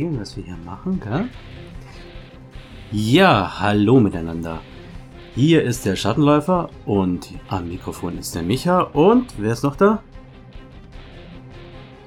[0.00, 1.28] erzählen, was wir hier machen, gell?
[2.92, 4.60] Ja, hallo miteinander.
[5.34, 8.80] Hier ist der Schattenläufer und am Mikrofon ist der Micha.
[8.80, 10.02] Und wer ist noch da?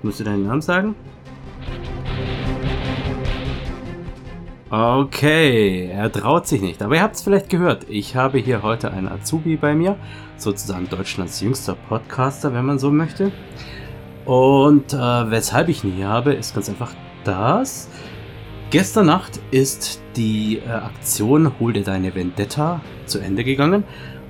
[0.02, 0.96] Musst du deinen Namen sagen?
[4.70, 6.82] Okay, er traut sich nicht.
[6.82, 7.86] Aber ihr habt es vielleicht gehört.
[7.90, 9.98] Ich habe hier heute einen Azubi bei mir.
[10.36, 13.32] Sozusagen Deutschlands jüngster Podcaster, wenn man so möchte.
[14.26, 17.90] Und äh, weshalb ich ihn hier habe, ist ganz einfach das.
[18.70, 23.84] Gestern Nacht ist die äh, Aktion Hol dir deine Vendetta zu Ende gegangen.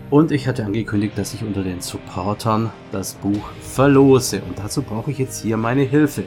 [0.09, 4.41] Und ich hatte angekündigt, dass ich unter den Supportern das Buch verlose.
[4.41, 6.23] Und dazu brauche ich jetzt hier meine Hilfe.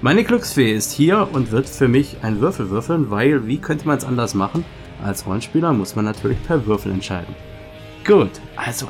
[0.00, 3.98] Meine Glücksfee ist hier und wird für mich ein Würfel würfeln, weil wie könnte man
[3.98, 4.64] es anders machen?
[5.02, 7.34] Als Rollenspieler muss man natürlich per Würfel entscheiden.
[8.06, 8.88] Gut, also,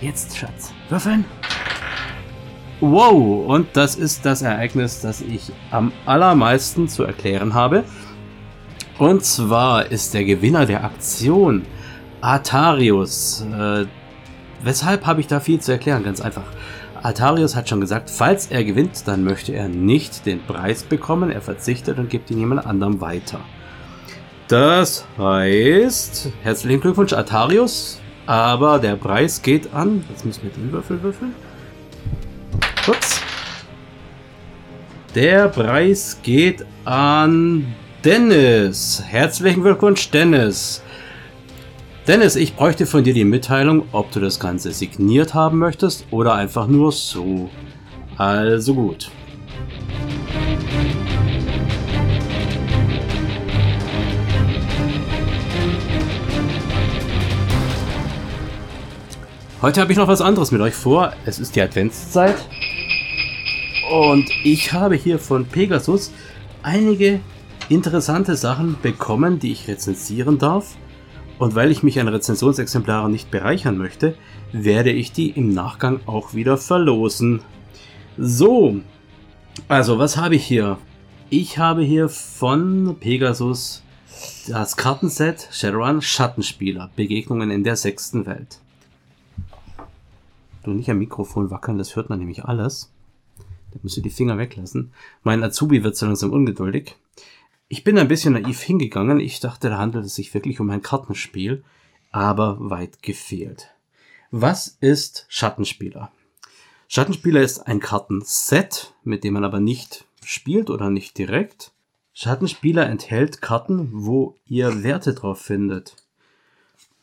[0.00, 1.24] jetzt Schatz, würfeln.
[2.80, 7.82] Wow, und das ist das Ereignis, das ich am allermeisten zu erklären habe.
[8.98, 11.64] Und zwar ist der Gewinner der Aktion
[12.20, 13.44] Atarius.
[13.52, 13.86] Äh,
[14.62, 16.04] weshalb habe ich da viel zu erklären?
[16.04, 16.44] Ganz einfach.
[17.02, 21.30] Atarius hat schon gesagt, falls er gewinnt, dann möchte er nicht den Preis bekommen.
[21.30, 23.40] Er verzichtet und gibt ihn jemand anderem weiter.
[24.48, 30.04] Das heißt, herzlichen Glückwunsch Atarius, aber der Preis geht an.
[30.08, 31.34] Jetzt müssen wir den Würfel würfeln.
[32.88, 33.20] Ups.
[35.14, 39.02] Der Preis geht an Dennis.
[39.06, 40.82] Herzlichen Glückwunsch, Dennis.
[42.06, 46.34] Dennis, ich bräuchte von dir die Mitteilung, ob du das Ganze signiert haben möchtest oder
[46.34, 47.50] einfach nur so.
[48.16, 49.10] Also gut.
[59.60, 61.12] Heute habe ich noch was anderes mit euch vor.
[61.26, 62.36] Es ist die Adventszeit.
[63.90, 66.12] Und ich habe hier von Pegasus
[66.62, 67.20] einige
[67.68, 70.76] interessante Sachen bekommen, die ich rezensieren darf.
[71.38, 74.16] Und weil ich mich an Rezensionsexemplaren nicht bereichern möchte,
[74.52, 77.40] werde ich die im Nachgang auch wieder verlosen.
[78.18, 78.80] So,
[79.68, 80.78] also was habe ich hier?
[81.30, 83.82] Ich habe hier von Pegasus
[84.48, 88.58] das Kartenset Shadowrun Schattenspieler, Begegnungen in der sechsten Welt.
[90.64, 92.90] Du nicht am Mikrofon wackeln, das hört man nämlich alles.
[93.78, 94.92] Da musst du die Finger weglassen.
[95.22, 96.96] Mein Azubi wird so langsam ungeduldig.
[97.68, 99.20] Ich bin ein bisschen naiv hingegangen.
[99.20, 101.62] Ich dachte, da handelt es sich wirklich um ein Kartenspiel,
[102.10, 103.68] aber weit gefehlt.
[104.32, 106.10] Was ist Schattenspieler?
[106.88, 111.70] Schattenspieler ist ein Kartenset, mit dem man aber nicht spielt oder nicht direkt.
[112.14, 115.94] Schattenspieler enthält Karten, wo ihr Werte drauf findet.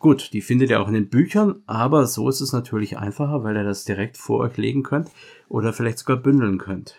[0.06, 3.56] Gut, die findet ihr auch in den Büchern, aber so ist es natürlich einfacher, weil
[3.56, 5.10] ihr das direkt vor euch legen könnt
[5.50, 6.98] oder vielleicht sogar bündeln könnt.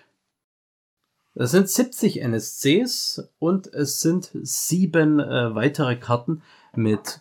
[1.36, 6.42] Es sind 70 NSCs und es sind sieben äh, weitere Karten
[6.74, 7.20] mit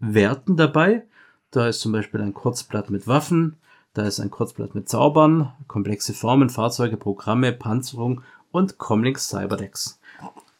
[0.00, 1.04] Werten dabei.
[1.52, 3.58] Da ist zum Beispiel ein Kurzblatt mit Waffen,
[3.94, 10.00] da ist ein Kurzblatt mit Zaubern, komplexe Formen, Fahrzeuge, Programme, Panzerung und Comlink Cyberdecks.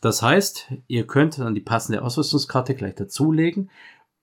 [0.01, 3.71] Das heißt, ihr könnt dann die passende Ausrüstungskarte gleich dazulegen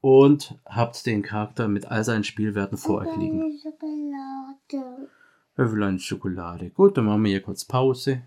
[0.03, 3.58] und habt den Charakter mit all seinen Spielwerten vor euch liegen.
[3.58, 5.08] Schokolade.
[5.56, 6.69] Er will eine Schokolade.
[6.72, 8.22] Gut, dann machen wir hier kurz Pause.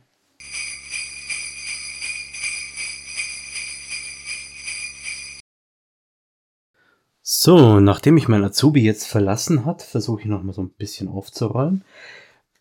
[7.20, 11.08] So, nachdem ich mein Azubi jetzt verlassen hat, versuche ich noch mal so ein bisschen
[11.08, 11.84] aufzurollen.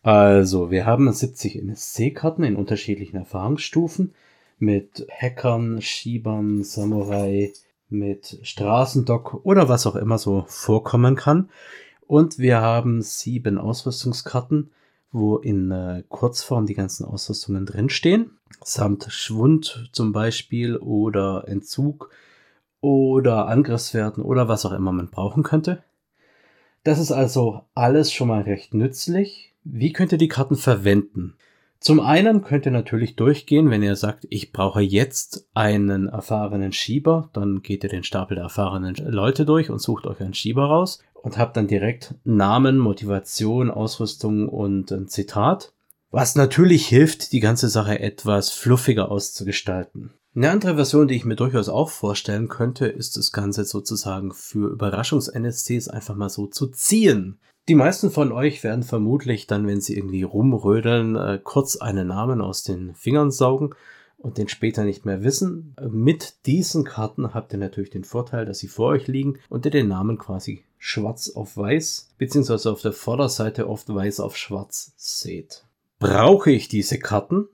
[0.02, 4.14] Also, wir haben 70 NSC-Karten in unterschiedlichen Erfahrungsstufen
[4.58, 7.54] mit Hackern, Schiebern, Samurai,
[7.88, 11.50] mit Straßendock oder was auch immer so vorkommen kann.
[12.06, 14.70] Und wir haben sieben Ausrüstungskarten,
[15.12, 18.38] wo in äh, Kurzform die ganzen Ausrüstungen drinstehen.
[18.62, 22.10] Samt Schwund zum Beispiel oder Entzug
[22.80, 25.82] oder Angriffswerten oder was auch immer man brauchen könnte.
[26.84, 29.52] Das ist also alles schon mal recht nützlich.
[29.64, 31.34] Wie könnt ihr die Karten verwenden?
[31.78, 37.30] Zum einen könnt ihr natürlich durchgehen, wenn ihr sagt, ich brauche jetzt einen erfahrenen Schieber,
[37.32, 41.00] dann geht ihr den Stapel der erfahrenen Leute durch und sucht euch einen Schieber raus
[41.14, 45.72] und habt dann direkt Namen, Motivation, Ausrüstung und ein Zitat,
[46.10, 50.14] was natürlich hilft, die ganze Sache etwas fluffiger auszugestalten.
[50.34, 54.70] Eine andere Version, die ich mir durchaus auch vorstellen könnte, ist das Ganze sozusagen für
[54.70, 57.38] Überraschungs-NSCs einfach mal so zu ziehen.
[57.68, 62.40] Die meisten von euch werden vermutlich dann, wenn sie irgendwie rumrödeln, äh, kurz einen Namen
[62.40, 63.70] aus den Fingern saugen
[64.18, 65.74] und den später nicht mehr wissen.
[65.90, 69.72] Mit diesen Karten habt ihr natürlich den Vorteil, dass sie vor euch liegen und ihr
[69.72, 75.64] den Namen quasi schwarz auf weiß, beziehungsweise auf der Vorderseite oft weiß auf schwarz seht.
[75.98, 77.48] Brauche ich diese Karten?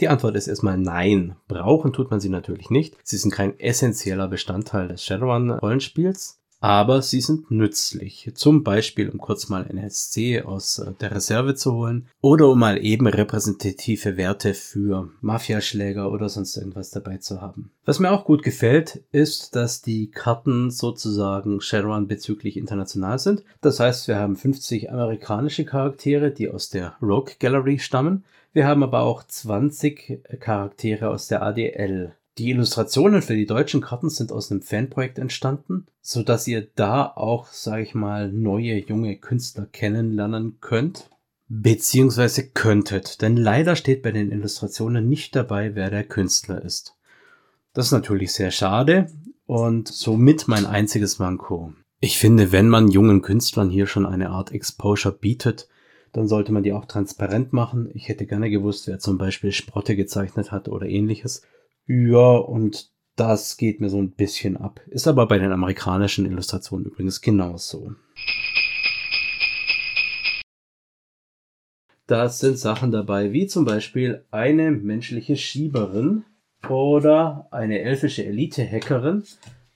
[0.00, 1.36] Die Antwort ist erstmal nein.
[1.46, 2.96] Brauchen tut man sie natürlich nicht.
[3.04, 8.30] Sie sind kein essentieller Bestandteil des Shadowrun-Rollenspiels aber sie sind nützlich.
[8.34, 12.82] Zum Beispiel, um kurz mal NSC aus äh, der Reserve zu holen oder um mal
[12.82, 17.70] eben repräsentative Werte für Mafiaschläger oder sonst irgendwas dabei zu haben.
[17.84, 23.44] Was mir auch gut gefällt, ist, dass die Karten sozusagen Shadowrun bezüglich international sind.
[23.60, 28.24] Das heißt, wir haben 50 amerikanische Charaktere, die aus der Rogue Gallery stammen.
[28.52, 32.14] Wir haben aber auch 20 Charaktere aus der ADL.
[32.38, 37.06] Die Illustrationen für die deutschen Karten sind aus einem Fanprojekt entstanden, so dass ihr da
[37.06, 41.08] auch, sage ich mal, neue junge Künstler kennenlernen könnt.
[41.48, 46.94] Beziehungsweise könntet, denn leider steht bei den Illustrationen nicht dabei, wer der Künstler ist.
[47.72, 49.06] Das ist natürlich sehr schade
[49.46, 51.72] und somit mein einziges Manko.
[52.00, 55.68] Ich finde, wenn man jungen Künstlern hier schon eine Art Exposure bietet,
[56.12, 57.90] dann sollte man die auch transparent machen.
[57.94, 61.42] Ich hätte gerne gewusst, wer zum Beispiel Sprotte gezeichnet hat oder ähnliches.
[61.86, 64.80] Ja, und das geht mir so ein bisschen ab.
[64.88, 67.94] Ist aber bei den amerikanischen Illustrationen übrigens genauso.
[72.06, 76.24] Da sind Sachen dabei, wie zum Beispiel eine menschliche Schieberin
[76.68, 79.24] oder eine elfische Elite-Hackerin.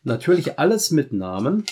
[0.04, 1.64] Natürlich alles mit Namen,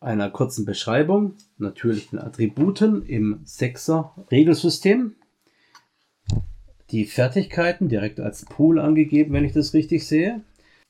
[0.00, 5.14] einer kurzen Beschreibung, natürlichen Attributen im Sechser-Regelsystem
[6.94, 10.42] die Fertigkeiten direkt als Pool angegeben, wenn ich das richtig sehe?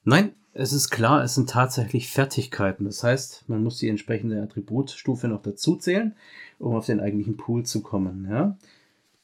[0.04, 2.84] Nein, es ist klar, es sind tatsächlich Fertigkeiten.
[2.84, 6.14] Das heißt, man muss die entsprechende Attributstufe noch dazu zählen,
[6.58, 8.28] um auf den eigentlichen Pool zu kommen.
[8.30, 8.58] Ja?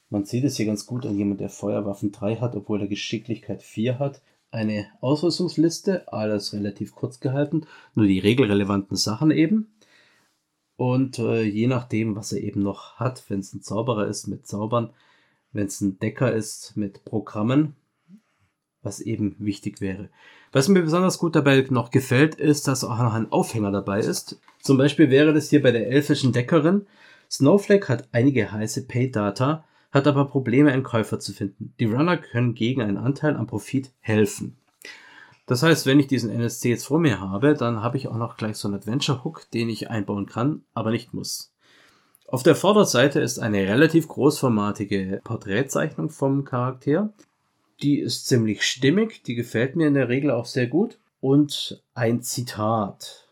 [0.09, 3.63] Man sieht es hier ganz gut an jemand, der Feuerwaffen 3 hat, obwohl er Geschicklichkeit
[3.63, 4.23] 4 hat.
[4.51, 9.69] Eine Ausrüstungsliste, alles relativ kurz gehalten, nur die regelrelevanten Sachen eben.
[10.77, 14.47] Und äh, je nachdem, was er eben noch hat, wenn es ein Zauberer ist mit
[14.47, 14.95] Zaubern,
[15.53, 17.75] wenn es ein Decker ist mit Programmen,
[18.83, 20.09] was eben wichtig wäre.
[20.53, 24.41] Was mir besonders gut dabei noch gefällt, ist, dass auch noch ein Aufhänger dabei ist.
[24.61, 26.87] Zum Beispiel wäre das hier bei der elfischen Deckerin.
[27.31, 31.75] Snowflake hat einige heiße Pay-Data, hat aber Probleme, einen Käufer zu finden.
[31.79, 34.57] Die Runner können gegen einen Anteil am Profit helfen.
[35.47, 38.37] Das heißt, wenn ich diesen NSC jetzt vor mir habe, dann habe ich auch noch
[38.37, 41.53] gleich so einen Adventure Hook, den ich einbauen kann, aber nicht muss.
[42.33, 47.13] Auf der Vorderseite ist eine relativ großformatige Porträtzeichnung vom Charakter.
[47.83, 51.01] Die ist ziemlich stimmig, die gefällt mir in der Regel auch sehr gut.
[51.21, 53.27] Und ein Zitat.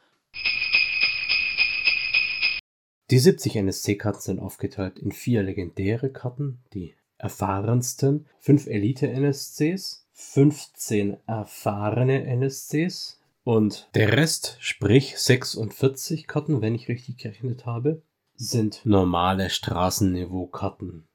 [3.13, 12.25] Die 70 NSC-Karten sind aufgeteilt in vier legendäre Karten, die erfahrensten, fünf Elite-NSCs, 15 erfahrene
[12.25, 18.03] NSCs und der Rest, sprich 46 Karten, wenn ich richtig gerechnet habe,
[18.41, 21.09] sind normale Straßenniveau-Karten.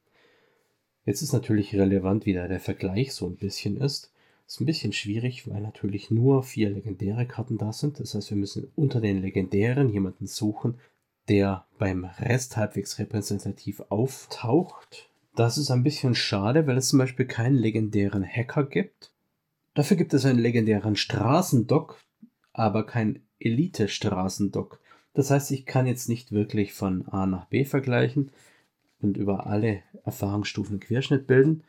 [1.06, 4.12] Jetzt ist natürlich relevant, wie da der Vergleich so ein bisschen ist.
[4.46, 7.98] Ist ein bisschen schwierig, weil natürlich nur vier legendäre Karten da sind.
[7.98, 10.78] Das heißt, wir müssen unter den legendären jemanden suchen,
[11.30, 15.08] der beim Rest halbwegs repräsentativ auftaucht.
[15.34, 19.12] Das ist ein bisschen schade, weil es zum Beispiel keinen legendären Hacker gibt.
[19.72, 21.98] Dafür gibt es einen legendären Straßendock,
[22.52, 24.78] aber kein Elite-Straßendock.
[25.14, 28.30] Das heißt, ich kann jetzt nicht wirklich von A nach B vergleichen
[29.00, 31.62] und über alle Erfahrungsstufen Querschnitt bilden.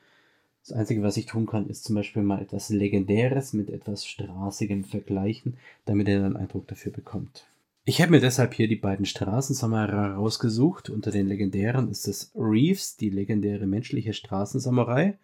[0.67, 4.83] Das Einzige, was ich tun kann, ist zum Beispiel mal etwas Legendäres mit etwas Straßigem
[4.83, 7.45] vergleichen, damit ihr einen Eindruck dafür bekommt.
[7.87, 10.89] Ich habe mir deshalb hier die beiden Straßensamurai rausgesucht.
[10.89, 15.19] Unter den legendären ist es Reeves, die legendäre menschliche Straßensamurai,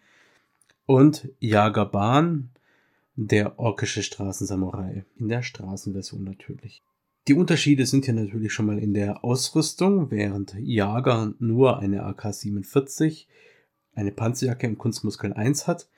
[0.86, 2.50] und Jagaban,
[3.16, 5.04] der orkische Straßensamurai.
[5.16, 6.82] In der Straßenversion natürlich.
[7.28, 13.26] Die Unterschiede sind hier natürlich schon mal in der Ausrüstung, während Jager nur eine AK-47,
[13.94, 15.88] eine Panzerjacke im Kunstmuskel 1 hat,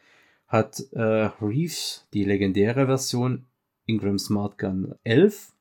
[0.46, 1.00] hat äh,
[1.40, 3.46] Reeves die legendäre Version
[3.86, 5.54] Ingram Smart Gun 11,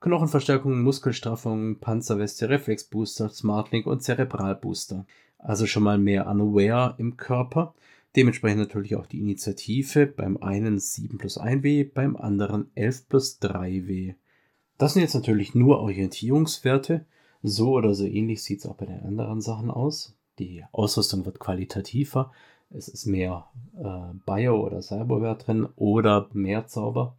[0.00, 5.06] Knochenverstärkung, Muskelstraffung, Panzerweste, Reflexbooster, Smartlink und Zerebralbooster.
[5.38, 7.74] Also schon mal mehr Unaware im Körper.
[8.14, 14.14] Dementsprechend natürlich auch die Initiative, beim einen 7 plus 1W, beim anderen 11 plus 3W.
[14.78, 17.06] Das sind jetzt natürlich nur Orientierungswerte.
[17.42, 20.14] So oder so ähnlich sieht es auch bei den anderen Sachen aus.
[20.38, 22.30] Die Ausrüstung wird qualitativer.
[22.68, 23.46] Es ist mehr
[23.78, 27.16] äh, Bio- oder Cyberware drin oder mehr Zauber.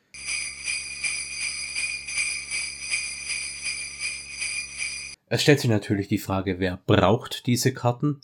[5.30, 8.22] Es stellt sich natürlich die Frage, wer braucht diese Karten?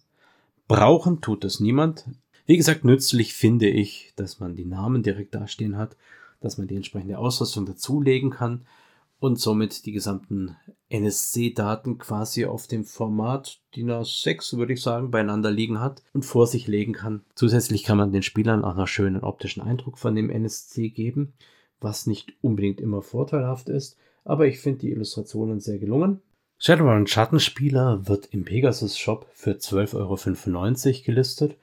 [0.68, 2.06] Brauchen tut es niemand.
[2.46, 5.98] Wie gesagt, nützlich finde ich, dass man die Namen direkt dastehen hat,
[6.40, 8.66] dass man die entsprechende Ausrüstung dazulegen kann
[9.24, 10.58] und somit die gesamten
[10.90, 16.46] NSC-Daten quasi auf dem Format DIN A6, würde ich sagen, beieinander liegen hat und vor
[16.46, 17.24] sich legen kann.
[17.34, 21.32] Zusätzlich kann man den Spielern auch einen schönen optischen Eindruck von dem NSC geben,
[21.80, 26.22] was nicht unbedingt immer vorteilhaft ist, aber ich finde die Illustrationen sehr gelungen.
[26.58, 31.56] Shadowrun Schattenspieler wird im Pegasus Shop für 12,95 Euro gelistet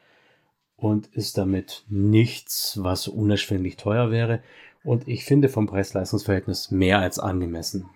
[0.77, 4.41] und ist damit nichts, was unerschwinglich teuer wäre
[4.85, 7.91] und ich finde vom Preis-Leistungs-Verhältnis mehr als angemessen.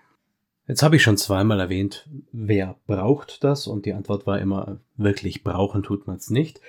[0.66, 3.66] Jetzt habe ich schon zweimal erwähnt, wer braucht das?
[3.66, 6.60] Und die Antwort war immer, wirklich brauchen tut man es nicht.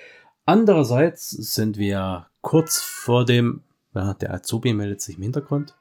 [0.44, 3.62] Andererseits sind wir kurz vor dem,
[3.94, 5.74] ja, der Azubi meldet sich im Hintergrund.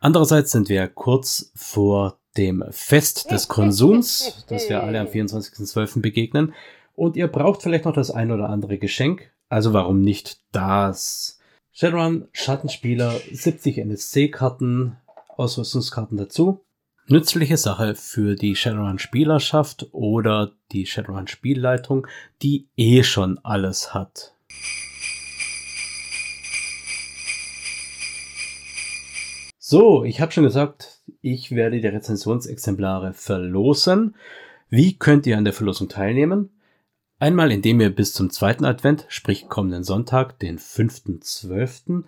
[0.00, 6.00] Andererseits sind wir kurz vor dem Fest des Konsums, das wir alle am 24.12.
[6.00, 6.54] begegnen.
[6.94, 9.32] Und ihr braucht vielleicht noch das ein oder andere Geschenk.
[9.48, 11.37] Also warum nicht das?
[11.80, 14.96] Shadowrun, Schattenspieler, 70 NSC-Karten,
[15.36, 16.64] Ausrüstungskarten dazu.
[17.06, 22.08] Nützliche Sache für die Shadowrun-Spielerschaft oder die Shadowrun-Spielleitung,
[22.42, 24.34] die eh schon alles hat.
[29.60, 34.16] So, ich habe schon gesagt, ich werde die Rezensionsexemplare verlosen.
[34.68, 36.50] Wie könnt ihr an der Verlosung teilnehmen?
[37.20, 42.04] Einmal, indem ihr bis zum zweiten Advent, sprich kommenden Sonntag, den 5.12.,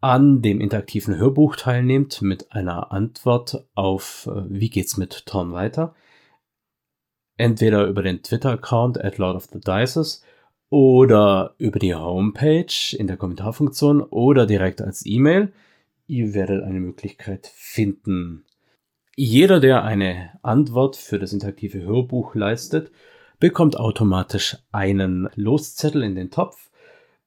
[0.00, 5.94] an dem interaktiven Hörbuch teilnehmt mit einer Antwort auf äh, Wie geht's mit Torn weiter?
[7.36, 10.24] Entweder über den Twitter-Account at Lord of the Dices
[10.70, 15.52] oder über die Homepage in der Kommentarfunktion oder direkt als E-Mail.
[16.06, 18.44] Ihr werdet eine Möglichkeit finden.
[19.16, 22.90] Jeder, der eine Antwort für das interaktive Hörbuch leistet,
[23.42, 26.70] bekommt automatisch einen Loszettel in den Topf.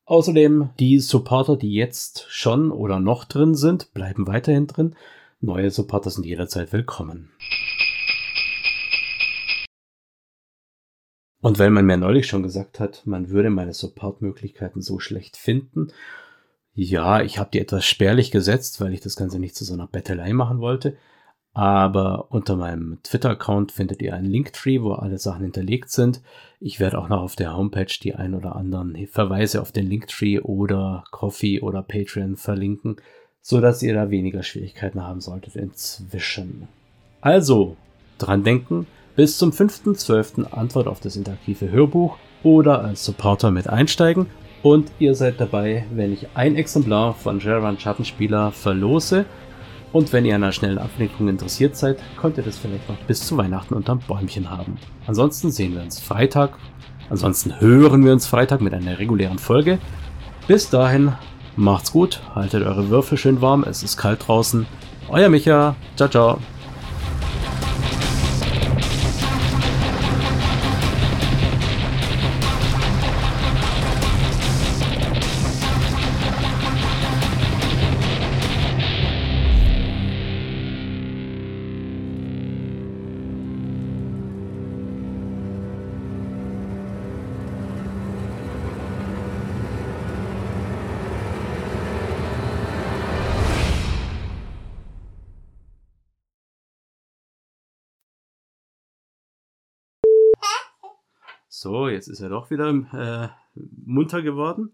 [0.06, 4.96] Außerdem die Supporter, die jetzt schon oder noch drin sind, bleiben weiterhin drin.
[5.42, 7.34] Neue Supporter sind jederzeit willkommen.
[11.42, 15.90] Und weil man mir neulich schon gesagt hat, man würde meine Supportmöglichkeiten so schlecht finden,
[16.74, 19.88] ja, ich habe die etwas spärlich gesetzt, weil ich das Ganze nicht zu so einer
[19.88, 20.96] Bettelei machen wollte.
[21.56, 26.22] Aber unter meinem Twitter-Account findet ihr einen Linktree, wo alle Sachen hinterlegt sind.
[26.60, 30.42] Ich werde auch noch auf der Homepage die ein oder anderen Verweise auf den Linktree
[30.42, 32.98] oder Coffee oder Patreon verlinken,
[33.42, 36.68] so dass ihr da weniger Schwierigkeiten haben solltet inzwischen.
[37.22, 37.78] Also,
[38.18, 38.86] dran denken,
[39.16, 40.52] bis zum 5.12.
[40.52, 44.28] Antwort auf das interaktive Hörbuch oder als Supporter mit einsteigen
[44.62, 49.26] und ihr seid dabei, wenn ich ein Exemplar von Gerard Schattenspieler verlose.
[49.96, 53.26] Und wenn ihr an einer schnellen Ablenkung interessiert seid, könnt ihr das vielleicht noch bis
[53.26, 54.78] zu Weihnachten unterm Bäumchen haben.
[55.08, 56.58] Ansonsten sehen wir uns Freitag.
[57.10, 59.80] Ansonsten hören wir uns Freitag mit einer regulären Folge.
[60.50, 61.14] Bis dahin,
[61.56, 64.66] macht's gut, haltet eure Würfel schön warm, es ist kalt draußen.
[65.08, 66.40] Euer Micha, ciao, ciao.
[101.58, 103.30] So, jetzt ist er doch wieder äh,
[103.86, 104.74] munter geworden.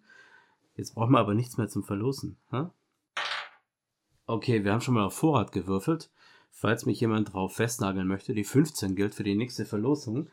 [0.75, 2.38] Jetzt brauchen wir aber nichts mehr zum Verlosen.
[2.50, 2.63] Hä?
[4.25, 6.09] Okay, wir haben schon mal auf Vorrat gewürfelt.
[6.50, 10.31] Falls mich jemand drauf festnageln möchte, die 15 gilt für die nächste Verlosung.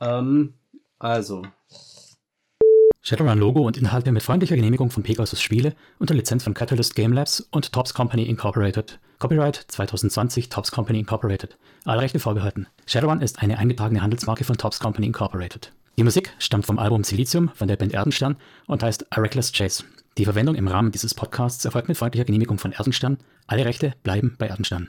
[0.00, 0.54] Ähm,
[0.98, 1.42] also.
[3.02, 7.12] Shadowrun Logo und Inhalte mit freundlicher Genehmigung von Pegasus Spiele unter Lizenz von Catalyst Game
[7.12, 8.98] Labs und Tops Company Incorporated.
[9.18, 11.58] Copyright 2020 Tops Company Incorporated.
[11.84, 12.66] Alle Rechte vorbehalten.
[12.86, 15.70] Shadowrun ist eine eingetragene Handelsmarke von Tops Company Incorporated.
[15.98, 19.84] Die Musik stammt vom Album Silizium von der Band Erdenstern und heißt A Reckless Chase.
[20.16, 23.18] Die Verwendung im Rahmen dieses Podcasts erfolgt mit freundlicher Genehmigung von Erdenstern.
[23.46, 24.80] Alle Rechte bleiben bei Erdenstern.